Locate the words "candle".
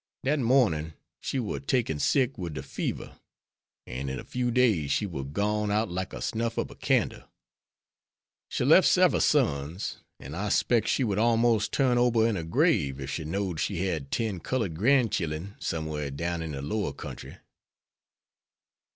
6.75-7.21